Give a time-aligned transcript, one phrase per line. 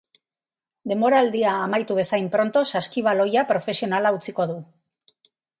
[0.91, 4.61] Denboraldia amaitu bezain pronto saskibaloia profesionala utziko du.